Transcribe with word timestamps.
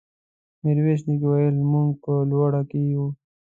ميرويس 0.61 1.01
نيکه 1.07 1.25
وويل: 1.29 1.55
موږ 1.71 1.89
په 2.03 2.11
لوړه 2.29 2.61
کې 2.69 2.81
يو. 2.93 3.05